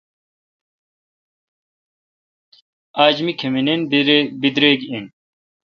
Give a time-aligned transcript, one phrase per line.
[3.05, 3.81] اج می کھمینین
[4.41, 5.05] بدریگ این